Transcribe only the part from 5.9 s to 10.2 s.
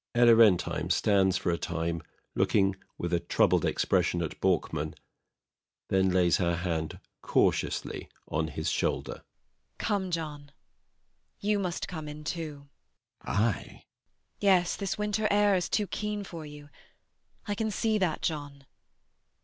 lays her hand cautiously on his shoulder.] Come,